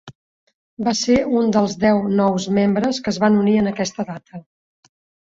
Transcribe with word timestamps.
Va 0.85 0.93
ser 0.99 1.17
un 1.41 1.51
dels 1.55 1.75
deu 1.83 2.01
nous 2.19 2.47
membres 2.59 3.01
que 3.09 3.13
es 3.13 3.21
van 3.25 3.37
unir 3.43 3.55
en 3.65 3.71
aquesta 3.73 4.07
data. 4.09 4.41